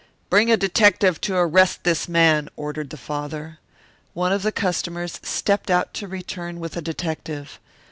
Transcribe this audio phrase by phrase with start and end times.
[0.31, 3.59] "Bring a detective to arrest this man," ordered the father.
[4.15, 7.59] One of the customers stepped out to return with a detective.